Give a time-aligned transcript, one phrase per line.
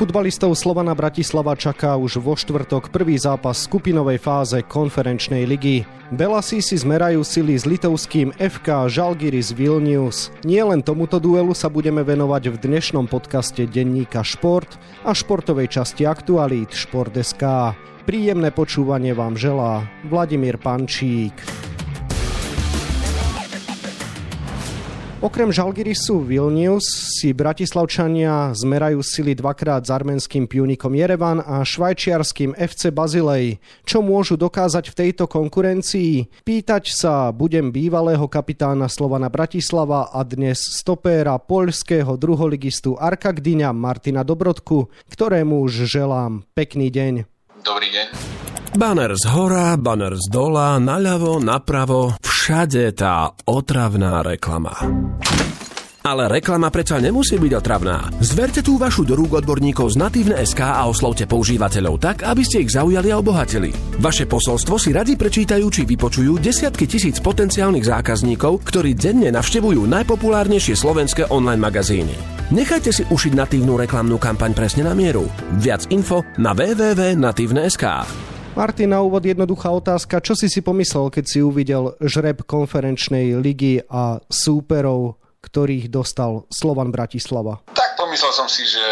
[0.00, 5.84] Futbalistov Slovana Bratislava čaká už vo štvrtok prvý zápas skupinovej fáze konferenčnej ligy.
[6.08, 10.32] Belasi si zmerajú sily s litovským FK Žalgiris Vilnius.
[10.40, 16.08] Nie len tomuto duelu sa budeme venovať v dnešnom podcaste denníka Šport a športovej časti
[16.08, 17.76] aktualít Šport.sk.
[18.08, 21.36] Príjemné počúvanie vám želá Vladimír Pančík.
[25.20, 32.88] Okrem Žalgirisu Vilnius si Bratislavčania zmerajú sily dvakrát s arménským pionikom Jerevan a švajčiarským FC
[32.88, 33.60] Bazilej.
[33.84, 36.40] Čo môžu dokázať v tejto konkurencii?
[36.40, 44.24] Pýtať sa budem bývalého kapitána Slovana Bratislava a dnes stopéra poľského druholigistu Arka Gdyňa Martina
[44.24, 47.28] Dobrodku, ktorému už želám pekný deň.
[47.60, 48.29] Dobrý deň.
[48.70, 54.70] Banner z hora, banner z dola, naľavo, napravo, všade tá otravná reklama.
[56.06, 58.14] Ale reklama predsa nemusí byť otravná.
[58.22, 62.62] Zverte tú vašu do rúk odborníkov z Natívne SK a oslovte používateľov tak, aby ste
[62.62, 63.74] ich zaujali a obohatili.
[63.98, 70.78] Vaše posolstvo si radi prečítajú či vypočujú desiatky tisíc potenciálnych zákazníkov, ktorí denne navštevujú najpopulárnejšie
[70.78, 72.14] slovenské online magazíny.
[72.54, 75.26] Nechajte si ušiť natívnu reklamnú kampaň presne na mieru.
[75.58, 78.29] Viac info na www.natívne.sk.
[78.50, 80.18] Martin, na úvod jednoduchá otázka.
[80.18, 86.90] Čo si si pomyslel, keď si uvidel žreb konferenčnej ligy a súperov, ktorých dostal Slovan
[86.90, 87.62] Bratislava?
[87.72, 88.82] Tak pomyslel som si, že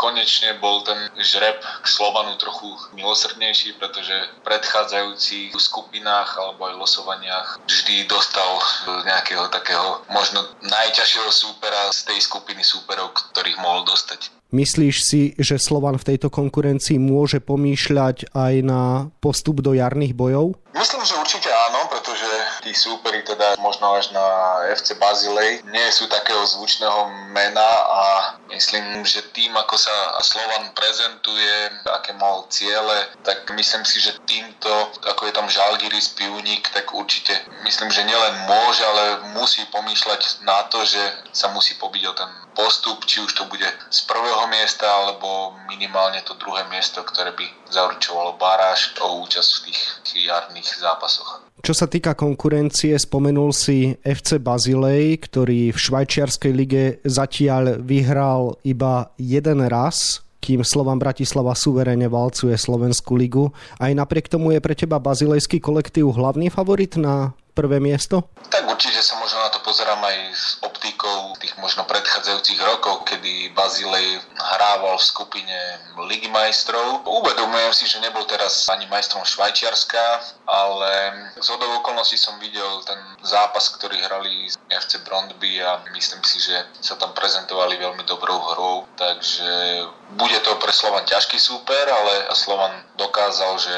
[0.00, 2.66] konečne bol ten žreb k Slovanu trochu
[2.98, 8.58] milosrdnejší, pretože v predchádzajúcich skupinách alebo aj losovaniach vždy dostal
[9.06, 14.41] nejakého takého možno najťažšieho súpera z tej skupiny súperov, ktorých mohol dostať.
[14.52, 20.61] Myslíš si, že Slovan v tejto konkurencii môže pomýšľať aj na postup do jarných bojov?
[20.72, 22.24] Myslím, že určite áno, pretože
[22.64, 24.24] tí súperi teda možno až na
[24.72, 28.02] FC Bazilej nie sú takého zvučného mena a
[28.48, 29.92] myslím, že tým, ako sa
[30.24, 34.72] Slovan prezentuje, aké mal ciele, tak myslím si, že týmto,
[35.12, 37.36] ako je tam Žalgiris, Pivník, tak určite
[37.68, 39.04] myslím, že nielen môže, ale
[39.36, 41.04] musí pomýšľať na to, že
[41.36, 46.20] sa musí pobiť o ten postup, či už to bude z prvého miesta, alebo minimálne
[46.24, 49.80] to druhé miesto, ktoré by zaručovalo baráž o účasť v tých
[50.28, 51.42] jarných zápasoch.
[51.62, 59.10] Čo sa týka konkurencie, spomenul si FC Bazilej, ktorý v švajčiarskej lige zatiaľ vyhral iba
[59.18, 63.54] jeden raz, kým Slovan Bratislava suverene valcuje Slovenskú ligu.
[63.78, 68.26] Aj napriek tomu je pre teba bazilejský kolektív hlavný favorit na prvé miesto?
[68.50, 71.86] Tak určite sa možno na to pozerám aj s optikou tých možno
[72.22, 74.22] predchádzajúcich rokov, kedy Bazilej
[74.54, 75.58] hrával v skupine
[76.06, 77.02] Ligy majstrov.
[77.02, 80.92] Uvedomujem si, že nebol teraz ani majstrom Švajčiarska, ale
[81.34, 86.62] z hodou okolností som videl ten zápas, ktorý hrali FC Brondby a myslím si, že
[86.78, 89.82] sa tam prezentovali veľmi dobrou hrou, takže
[90.14, 93.74] bude to pre Slovan ťažký súper, ale Slovan dokázal, že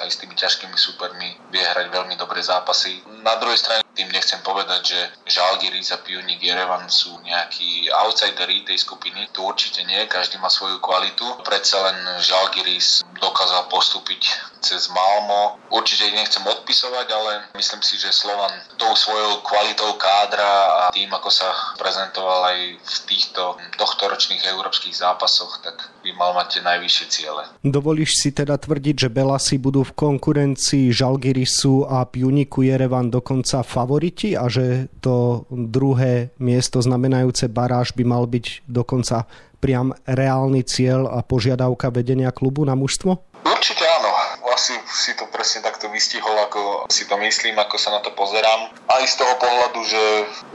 [0.00, 3.04] aj s tými ťažkými súpermi vie hrať veľmi dobré zápasy.
[3.20, 8.78] Na druhej strane tým nechcem povedať, že Žalgiris a Pionik Jerevan sú nejakí outsideri tej
[8.78, 9.30] skupiny.
[9.32, 11.24] Tu určite nie, každý má svoju kvalitu.
[11.42, 15.58] Predsa len Žalgiris dokázal postúpiť cez Malmo.
[15.74, 21.10] Určite ich nechcem odpisovať, ale myslím si, že Slovan tou svojou kvalitou kádra a tým,
[21.10, 27.06] ako sa prezentoval aj v týchto tohtoročných európskych zápasoch, tak by mal mať tie najvyššie
[27.10, 27.42] ciele.
[27.66, 34.38] Dovolíš si teda tvrdiť, že Belasi budú v konkurencii Žalgirisu a Puniku Jerevan dokonca favoriti
[34.38, 39.24] a že to druhé miesto znamenajúce baráž by mal byť dokonca
[39.56, 43.16] priam reálny cieľ a požiadavka vedenia klubu na mužstvo?
[43.48, 44.12] Určite áno.
[44.52, 48.68] Asi si to presne takto vystihol, ako si to myslím, ako sa na to pozerám.
[48.84, 50.02] Aj z toho pohľadu, že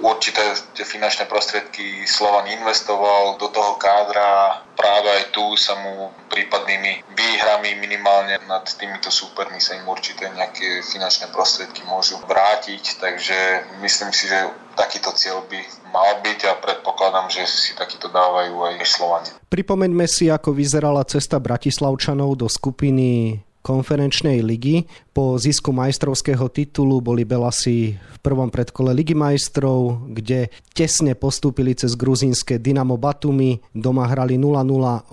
[0.05, 0.45] určité
[0.77, 7.73] tie finančné prostriedky Slovan investoval do toho kádra, práve aj tu sa mu prípadnými výhrami
[7.81, 14.29] minimálne nad týmito súpermi sa im určité nejaké finančné prostriedky môžu vrátiť, takže myslím si,
[14.29, 15.59] že takýto cieľ by
[15.89, 19.33] mal byť a predpokladám, že si takýto dávajú aj Slovania.
[19.49, 24.87] Pripomeňme si, ako vyzerala cesta Bratislavčanov do skupiny konferenčnej ligy.
[25.11, 31.97] Po zisku majstrovského titulu boli Belasi v prvom predkole Ligy majstrov, kde tesne postúpili cez
[31.97, 34.61] gruzínske Dynamo Batumi, doma hrali 0-0,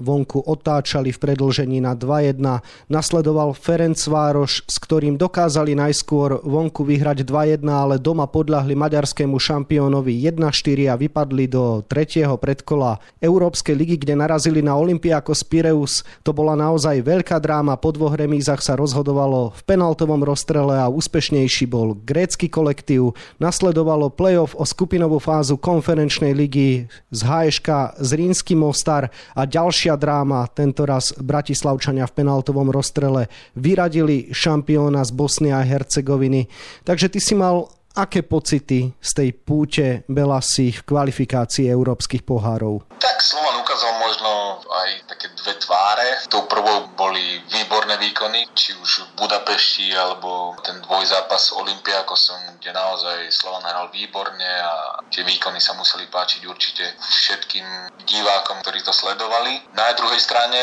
[0.04, 2.36] vonku otáčali v predlžení na 2-1,
[2.92, 10.92] nasledoval Ferencvároš, s ktorým dokázali najskôr vonku vyhrať 2-1, ale doma podľahli maďarskému šampiónovi 1-4
[10.92, 16.04] a vypadli do tretieho predkola Európskej ligy, kde narazili na Olympiakos Pireus.
[16.28, 20.92] To bola naozaj veľká dráma po dvoch remízach remízach sa rozhodovalo v penaltovom rozstrele a
[20.92, 23.16] úspešnejší bol grécky kolektív.
[23.40, 30.44] Nasledovalo playoff o skupinovú fázu konferenčnej ligy z HŠK z Rínsky Mostar a ďalšia dráma,
[30.52, 36.44] tentoraz Bratislavčania v penaltovom rozstrele vyradili šampióna z Bosny a Hercegoviny.
[36.84, 42.82] Takže ty si mal aké pocity z tej púte Belasí v kvalifikácii európskych pohárov?
[42.98, 46.26] Tak Slovan ukázal možno aj také dve tváre.
[46.26, 52.74] Tou prvou boli výborné výkony, či už v Budapešti alebo ten dvojzápas s Olympiakosom, kde
[52.74, 57.64] naozaj Slovan hral výborne a tie výkony sa museli páčiť určite všetkým
[58.02, 59.62] divákom, ktorí to sledovali.
[59.78, 60.58] Na druhej strane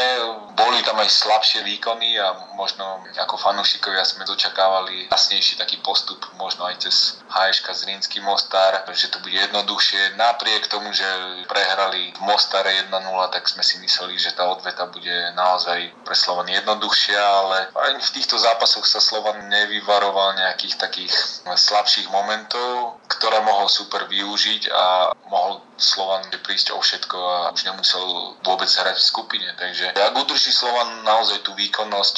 [0.52, 6.68] boli tam aj slabšie výkony a možno ako fanúšikovia sme dočakávali jasnejší taký postup, možno
[6.68, 10.20] aj cez HŠK z Rínsky Mostar, že to bude jednoduchšie.
[10.20, 11.08] Napriek tomu, že
[11.48, 12.92] prehrali v Mostare 1-0,
[13.32, 18.14] tak sme si mysleli, že tá odveta bude naozaj pre Slovan jednoduchšia, ale aj v
[18.20, 21.14] týchto zápasoch sa Slovan nevyvaroval nejakých takých
[21.48, 28.38] slabších momentov, ktoré mohol super využiť a mohol Slovan prísť o všetko a už nemusel
[28.44, 29.48] vôbec hrať v skupine.
[29.58, 32.16] Takže ak udrží Slovan naozaj tú výkonnosť,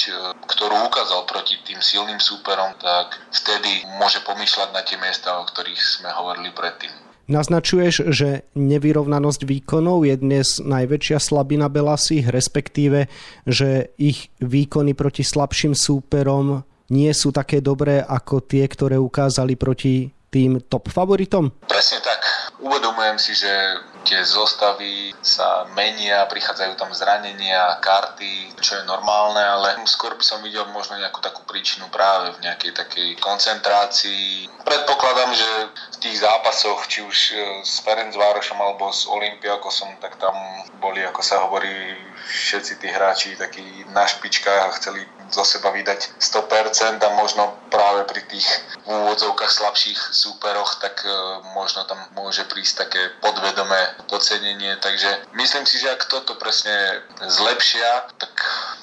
[0.50, 5.76] ktorú ukázal proti tým silným súperom, tak vtedy môže pomýšľať na tie miesta, o ktorých
[5.76, 6.90] sme hovorili predtým.
[7.24, 13.08] Naznačuješ, že nevyrovnanosť výkonov je dnes najväčšia slabina Belasích, respektíve,
[13.48, 20.12] že ich výkony proti slabším súperom nie sú také dobré ako tie, ktoré ukázali proti
[20.28, 21.48] tým top favoritom?
[21.64, 22.20] Presne tak.
[22.62, 23.50] Uvedomujem si, že
[24.06, 30.38] tie zostavy sa menia, prichádzajú tam zranenia, karty, čo je normálne, ale skôr by som
[30.44, 34.46] videl možno nejakú takú príčinu práve v nejakej takej koncentrácii.
[34.62, 37.36] Predpokladám, že v tých zápasoch, či už e,
[37.66, 40.34] s Ferencvárošom alebo s Olympiakosom, tak tam
[40.78, 45.02] boli, ako sa hovorí, všetci tí hráči takí na špičkách a chceli
[45.34, 48.46] zo seba vydať 100% a možno práve pri tých
[48.86, 51.10] úvodzovkách slabších súperoch, tak e,
[51.58, 54.78] možno tam môže prísť také podvedomé docenenie.
[54.78, 58.30] Takže myslím si, že ak toto presne zlepšia, tak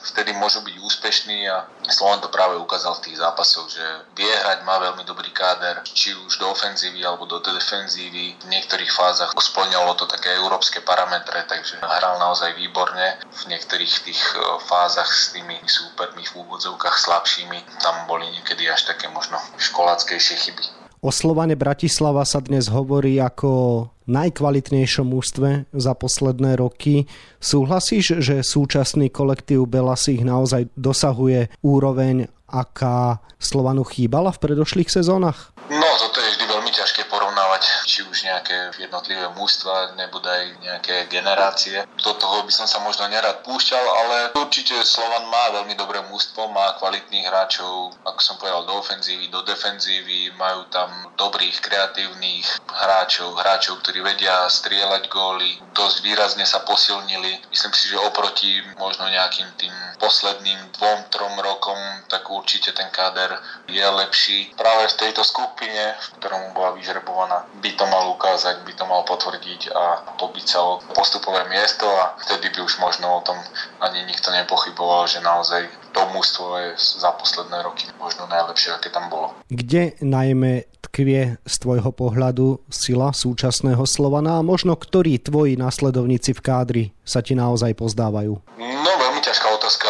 [0.03, 3.85] vtedy môžu byť úspešní a Slovan to práve ukázal v tých zápasoch, že
[4.17, 8.37] vie hrať, má veľmi dobrý káder, či už do ofenzívy alebo do defenzívy.
[8.41, 13.19] V niektorých fázach splňalo to také európske parametre, takže hral naozaj výborne.
[13.29, 18.89] V niektorých tých e, fázach s tými súpermi v úvodzovkách slabšími tam boli niekedy až
[18.89, 20.80] také možno školáckejšie chyby.
[21.01, 27.09] O Slovane Bratislava sa dnes hovorí ako najkvalitnejšom ústve za posledné roky.
[27.41, 35.57] Súhlasíš, že súčasný kolektív Belasích naozaj dosahuje úroveň, aká Slovanu chýbala v predošlých sezónach?
[35.73, 41.11] No, toto je vždy veľmi ťažké porovnávať, či už nejaké jednotlivé mústva, nebude aj nejaké
[41.11, 41.83] generácie.
[41.99, 46.47] Do toho by som sa možno nerad púšťal, ale určite Slovan má veľmi dobré mústvo,
[46.47, 50.87] má kvalitných hráčov, ako som povedal, do ofenzívy, do defenzívy, majú tam
[51.19, 57.43] dobrých, kreatívnych hráčov, hráčov, ktorí vedia strieľať góly, dosť výrazne sa posilnili.
[57.51, 61.77] Myslím si, že oproti možno nejakým tým posledným dvom, trom rokom,
[62.07, 63.35] tak určite ten káder
[63.67, 64.55] je lepší.
[64.55, 69.01] Práve v tejto skupine, v ktorom bola vyžrebovaná, by to mal ukázať, by to mal
[69.09, 73.41] potvrdiť a pobiť sa o postupové miesto a vtedy by už možno o tom
[73.81, 79.09] ani nikto nepochyboval, že naozaj to mústvo je za posledné roky možno najlepšie, aké tam
[79.09, 79.33] bolo.
[79.49, 86.41] Kde najmä tkvie z tvojho pohľadu sila súčasného Slovana a možno ktorí tvoji následovníci v
[86.45, 88.37] kádri sa ti naozaj pozdávajú?
[88.61, 89.89] No veľmi ťažká otázka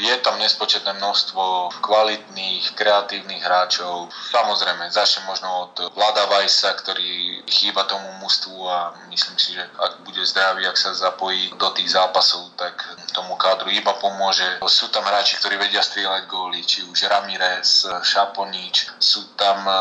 [0.00, 4.08] je tam nespočetné množstvo kvalitných, kreatívnych hráčov.
[4.32, 10.00] Samozrejme, začnem možno od Vlada Vajsa, ktorý chýba tomu mústvu a myslím si, že ak
[10.08, 12.80] bude zdravý, ak sa zapojí do tých zápasov, tak
[13.12, 14.46] tomu kádru iba pomôže.
[14.64, 19.72] Sú tam hráči, ktorí vedia strieľať góly, či už Ramirez, Šaponič, sú tam e,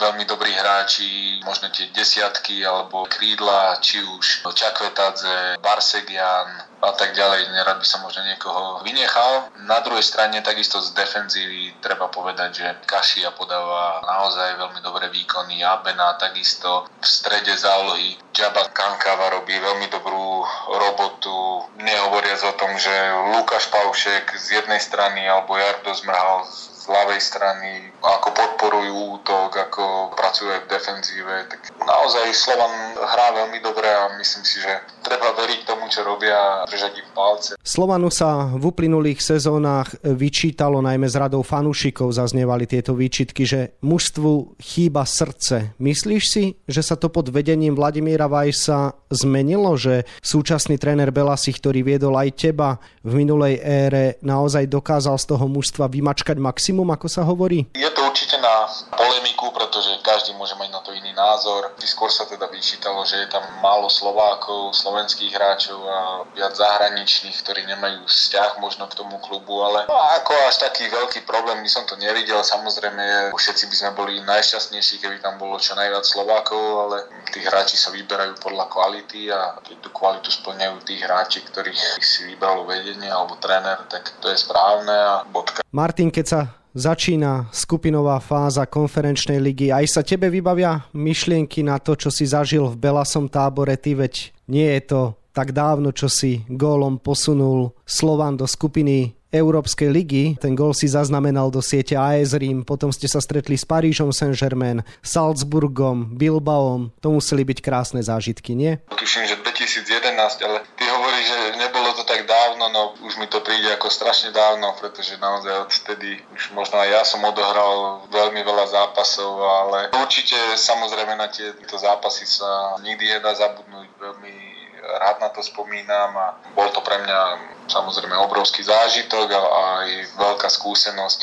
[0.00, 7.52] veľmi dobrí hráči, možno tie desiatky alebo krídla, či už Čakvetadze, Barsegian, a tak ďalej.
[7.52, 9.52] Nerad by som možno niekoho vynechal.
[9.68, 15.60] Na druhej strane takisto z defenzívy treba povedať, že Kašia podáva naozaj veľmi dobré výkony,
[15.60, 18.16] Abena takisto v strede zálohy.
[18.32, 20.40] Jabba Kankava robí veľmi dobrú
[20.72, 22.92] robotu, nehovoriac o tom, že
[23.36, 30.12] Lukáš Paušek z jednej strany alebo Jardo Zmrhal z ľavej strany, ako podporujú útok, ako
[30.18, 31.34] pracujú aj v defenzíve.
[31.46, 34.72] Tak naozaj Slovan hrá veľmi dobre a myslím si, že
[35.06, 37.52] treba veriť tomu, čo robia a držať im palce.
[37.62, 44.58] Slovanu sa v uplynulých sezónach vyčítalo najmä z radou fanúšikov, zaznievali tieto výčitky, že mužstvu
[44.58, 45.76] chýba srdce.
[45.78, 51.82] Myslíš si, že sa to pod vedením Vladimíra Vajsa zmenilo, že súčasný tréner Belasi, ktorý
[51.84, 57.22] viedol aj teba v minulej ére, naozaj dokázal z toho mužstva vymačkať maximum, ako sa
[57.28, 57.68] hovorí?
[57.76, 58.64] Je to určite na
[58.96, 61.76] polemiku, pretože každý môže mať na to iný názor.
[61.84, 65.98] Skôr sa teda vyčítalo, že je tam málo Slovákov, slovenských hráčov a
[66.32, 71.28] viac zahraničných, ktorí nemajú vzťah možno k tomu klubu, ale no, ako až taký veľký
[71.28, 72.40] problém by som to nevidel.
[72.40, 76.96] Samozrejme, všetci by sme boli najšťastnejší, keby tam bolo čo najviac Slovákov, ale
[77.34, 82.26] tí hráči sa vyberajú podľa kvality a keď tú kvalitu splňajú tí hráči, ktorých si
[82.30, 85.62] vybralo vedenie alebo tréner, tak to je správne a bodka.
[85.70, 86.40] Martin, keď sa
[86.74, 89.68] začína skupinová fáza konferenčnej ligy.
[89.74, 93.74] Aj sa tebe vybavia myšlienky na to, čo si zažil v Belasom tábore.
[93.76, 95.00] Ty veď nie je to
[95.30, 100.34] tak dávno, čo si gólom posunul Slovan do skupiny Európskej ligy.
[100.42, 104.82] Ten gol si zaznamenal do siete AS Rím, potom ste sa stretli s Parížom Saint-Germain,
[105.06, 106.90] Salzburgom, Bilbaom.
[106.98, 108.82] To museli byť krásne zážitky, nie?
[108.90, 113.38] Tuším, že 2011, ale ty hovoríš, že nebolo to tak dávno, no už mi to
[113.40, 118.66] príde ako strašne dávno, pretože naozaj odtedy už možno aj ja som odohral veľmi veľa
[118.66, 123.88] zápasov, ale určite samozrejme na tieto zápasy sa nikdy nedá zabudnúť.
[124.00, 127.20] Veľmi rád na to spomínam a bol to pre mňa
[127.68, 129.40] samozrejme obrovský zážitok a
[129.84, 131.20] aj veľká skúsenosť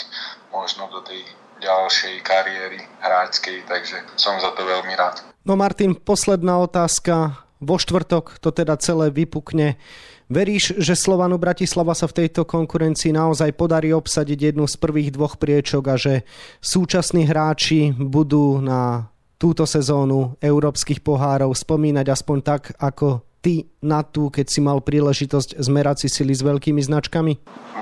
[0.54, 1.26] možno do tej
[1.58, 5.26] ďalšej kariéry hráčskej, takže som za to veľmi rád.
[5.42, 7.44] No Martin, posledná otázka.
[7.58, 9.82] Vo štvrtok to teda celé vypukne.
[10.30, 15.40] Veríš, že Slovanu Bratislava sa v tejto konkurencii naozaj podarí obsadiť jednu z prvých dvoch
[15.40, 16.28] priečok a že
[16.62, 19.10] súčasní hráči budú na
[19.40, 25.58] túto sezónu európskych pohárov spomínať aspoň tak, ako ty na tú, keď si mal príležitosť
[25.62, 27.34] zmerať si sily s veľkými značkami?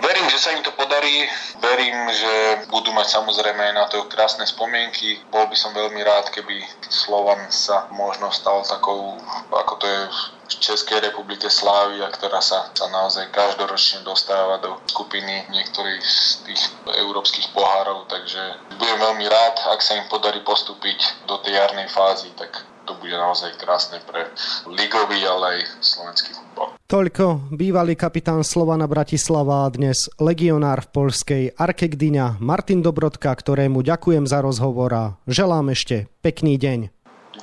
[0.03, 1.25] Verím, že sa im to podarí.
[1.63, 2.33] Verím, že
[2.69, 5.17] budú mať samozrejme na to krásne spomienky.
[5.31, 9.17] Bol by som veľmi rád, keby Slovan sa možno stal takou,
[9.49, 10.01] ako to je
[10.45, 16.61] v Českej republike Slávia, ktorá sa, sa naozaj každoročne dostáva do skupiny niektorých z tých
[16.85, 22.29] európskych pohárov, takže budem veľmi rád, ak sa im podarí postúpiť do tej jarnej fázy,
[22.37, 22.61] tak
[23.05, 24.33] bude naozaj krásne pre
[24.65, 26.73] ligový, ale aj slovenský futbal.
[26.89, 33.85] Toľko bývalý kapitán Slovana Bratislava a dnes legionár v polskej Arke Gdyňa Martin Dobrodka, ktorému
[33.85, 36.89] ďakujem za rozhovor a želám ešte pekný deň.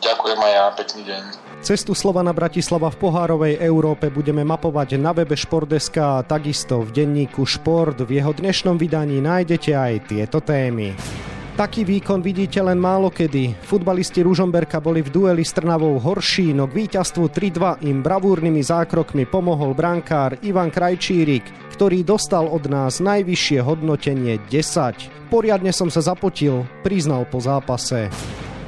[0.03, 1.23] Ďakujem aj ja, pekný deň.
[1.63, 7.47] Cestu Slovana Bratislava v pohárovej Európe budeme mapovať na webe Špordeska a takisto v denníku
[7.47, 8.03] Šport.
[8.03, 10.99] V jeho dnešnom vydaní nájdete aj tieto témy.
[11.53, 13.53] Taký výkon vidíte len málo kedy.
[13.69, 19.29] Futbalisti Ružomberka boli v dueli s Trnavou horší, no k víťazstvu 3-2 im bravúrnymi zákrokmi
[19.29, 21.45] pomohol brankár Ivan Krajčírik,
[21.77, 25.29] ktorý dostal od nás najvyššie hodnotenie 10.
[25.29, 28.09] Poriadne som sa zapotil, priznal po zápase.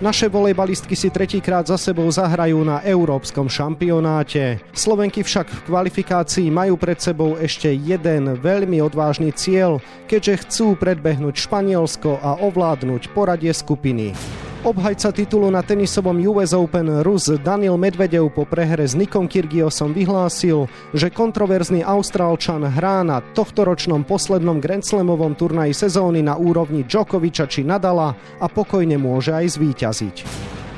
[0.03, 4.59] Naše volejbalistky si tretíkrát za sebou zahrajú na európskom šampionáte.
[4.75, 9.79] Slovenky však v kvalifikácii majú pred sebou ešte jeden veľmi odvážny cieľ,
[10.11, 14.11] keďže chcú predbehnúť Španielsko a ovládnuť poradie skupiny.
[14.65, 20.73] Obhajca titulu na tenisovom US Open Rus Daniel Medvedev po prehre s Nikom Kyrgiosom vyhlásil,
[20.97, 27.61] že kontroverzný Austrálčan hrá na tohtoročnom poslednom Grand Slamovom turnaji sezóny na úrovni Djokoviča či
[27.61, 30.17] Nadala a pokojne môže aj zvíťaziť.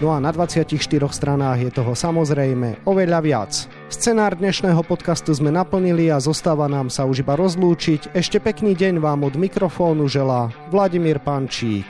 [0.02, 0.66] No a na 24
[1.06, 3.70] stranách je toho samozrejme oveľa viac.
[3.86, 8.18] Scenár dnešného podcastu sme naplnili a zostáva nám sa už iba rozlúčiť.
[8.18, 11.86] Ešte pekný deň vám od mikrofónu želá Vladimír Pančík.